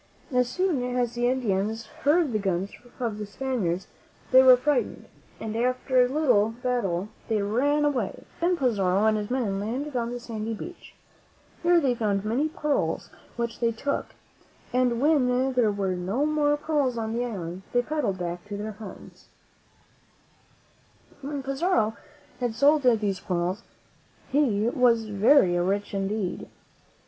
[0.33, 3.85] As soon as the In dians heard the guns of the Spaniards
[4.31, 5.05] they were frightened,
[5.39, 8.23] and after a little battle they ran away.
[8.39, 10.95] Then Pizarro and his men landed on the sandy beach.
[11.61, 14.15] Here they found many pearls, which they took,
[14.73, 18.71] and when there were no more pearls on the island, they paddled back to their
[18.71, 19.25] homes.
[19.79, 21.21] '/,^%.
[21.21, 21.97] I.;i>!'.x^ MEN WHO FOUND AMERICA ,^1 wnmm &nni 'S^' when Pizarro
[22.39, 23.61] had sold these pearls
[24.31, 26.47] he was very rich indeed.